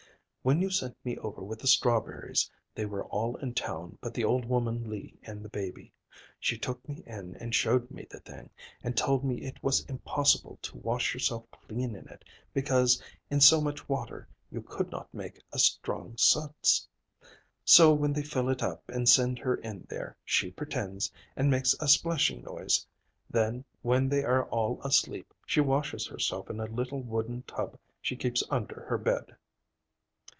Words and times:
When 0.43 0.59
you 0.59 0.71
sent 0.71 0.97
me 1.05 1.19
over 1.19 1.43
with 1.43 1.59
the 1.59 1.67
strawberries, 1.67 2.49
they 2.73 2.87
were 2.87 3.05
all 3.05 3.35
in 3.35 3.53
town 3.53 3.99
but 4.01 4.15
the 4.15 4.23
old 4.23 4.43
woman 4.43 4.89
Lee 4.89 5.19
and 5.21 5.45
the 5.45 5.49
baby. 5.49 5.93
She 6.39 6.57
took 6.57 6.89
me 6.89 7.03
in 7.05 7.35
and 7.35 7.53
showed 7.53 7.91
me 7.91 8.07
the 8.09 8.21
thing, 8.21 8.49
and 8.83 8.97
she 8.97 9.03
told 9.05 9.23
me 9.23 9.43
it 9.43 9.61
was 9.61 9.85
impossible 9.85 10.57
to 10.63 10.77
wash 10.79 11.13
yourself 11.13 11.45
clean 11.51 11.95
in 11.95 12.07
it, 12.07 12.25
because, 12.55 12.99
in 13.29 13.39
so 13.39 13.61
much 13.61 13.87
water, 13.87 14.27
you 14.49 14.63
could 14.63 14.89
not 14.89 15.13
make 15.13 15.39
a 15.53 15.59
strong 15.59 16.17
suds. 16.17 16.87
So 17.63 17.93
when 17.93 18.11
they 18.11 18.23
fill 18.23 18.49
it 18.49 18.63
up 18.63 18.89
and 18.89 19.07
send 19.07 19.37
her 19.37 19.57
in 19.57 19.85
there, 19.91 20.17
she 20.25 20.49
pretends, 20.49 21.11
and 21.35 21.51
makes 21.51 21.75
a 21.79 21.87
splashing 21.87 22.41
noise. 22.41 22.87
Then, 23.29 23.63
when 23.83 24.09
they 24.09 24.23
are 24.23 24.45
all 24.49 24.81
asleep, 24.81 25.35
she 25.45 25.61
washes 25.61 26.07
herself 26.07 26.49
in 26.49 26.59
a 26.59 26.65
little 26.65 27.03
wooden 27.03 27.43
tub 27.43 27.77
she 28.01 28.15
keeps 28.15 28.41
under 28.49 28.83
her 28.89 28.97
bed." 28.97 29.35